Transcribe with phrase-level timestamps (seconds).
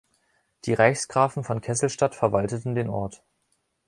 [0.65, 3.21] Die Reichsgrafen von Kesselstatt verwalteten den Ort.